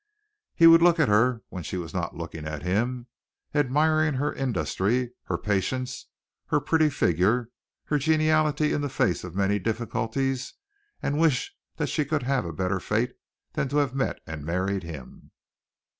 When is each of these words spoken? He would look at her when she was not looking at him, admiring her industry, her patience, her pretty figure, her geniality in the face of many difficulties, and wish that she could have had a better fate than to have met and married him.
He 0.55 0.65
would 0.65 0.81
look 0.81 0.99
at 0.99 1.09
her 1.09 1.43
when 1.49 1.61
she 1.61 1.77
was 1.77 1.93
not 1.93 2.15
looking 2.17 2.47
at 2.47 2.63
him, 2.63 3.05
admiring 3.53 4.15
her 4.15 4.33
industry, 4.33 5.11
her 5.25 5.37
patience, 5.37 6.07
her 6.47 6.59
pretty 6.59 6.89
figure, 6.89 7.49
her 7.83 7.99
geniality 7.99 8.73
in 8.73 8.81
the 8.81 8.89
face 8.89 9.23
of 9.23 9.35
many 9.35 9.59
difficulties, 9.59 10.55
and 11.03 11.19
wish 11.19 11.55
that 11.77 11.85
she 11.85 12.03
could 12.03 12.23
have 12.23 12.45
had 12.45 12.49
a 12.49 12.53
better 12.53 12.79
fate 12.79 13.11
than 13.53 13.69
to 13.69 13.77
have 13.77 13.93
met 13.93 14.17
and 14.25 14.43
married 14.43 14.81
him. 14.81 15.29